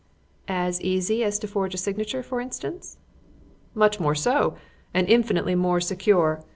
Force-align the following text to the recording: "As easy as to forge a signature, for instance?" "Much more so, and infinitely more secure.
"As 0.47 0.81
easy 0.81 1.23
as 1.23 1.37
to 1.37 1.47
forge 1.47 1.75
a 1.75 1.77
signature, 1.77 2.23
for 2.23 2.41
instance?" 2.41 2.97
"Much 3.75 3.99
more 3.99 4.15
so, 4.15 4.57
and 4.95 5.07
infinitely 5.07 5.53
more 5.53 5.79
secure. 5.79 6.43